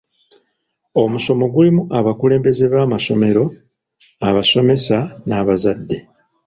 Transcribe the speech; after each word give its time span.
Omusomo 1.01 1.45
gulimu 1.53 1.81
abakulembeze 1.99 2.63
b'amasomero, 2.73 3.43
abasomesa 4.27 4.97
n'abazadde. 5.27 5.97